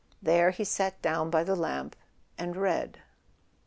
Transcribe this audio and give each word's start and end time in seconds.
There 0.19 0.49
he 0.49 0.63
sat 0.63 0.99
down 1.03 1.29
by 1.29 1.43
the 1.43 1.55
lamp 1.55 1.95
and 2.35 2.55
read. 2.57 3.01